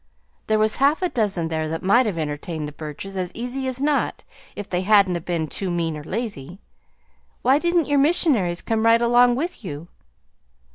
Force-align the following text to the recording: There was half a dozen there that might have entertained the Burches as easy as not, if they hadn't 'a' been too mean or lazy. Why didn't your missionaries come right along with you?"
There 0.47 0.57
was 0.57 0.77
half 0.77 1.03
a 1.03 1.09
dozen 1.09 1.49
there 1.49 1.69
that 1.69 1.83
might 1.83 2.07
have 2.07 2.17
entertained 2.17 2.67
the 2.67 2.71
Burches 2.71 3.15
as 3.15 3.31
easy 3.35 3.67
as 3.67 3.79
not, 3.79 4.23
if 4.55 4.67
they 4.67 4.81
hadn't 4.81 5.15
'a' 5.15 5.21
been 5.21 5.47
too 5.47 5.69
mean 5.69 5.95
or 5.95 6.03
lazy. 6.03 6.59
Why 7.43 7.59
didn't 7.59 7.85
your 7.85 7.99
missionaries 7.99 8.63
come 8.63 8.83
right 8.83 8.99
along 8.99 9.35
with 9.35 9.63
you?" 9.63 9.89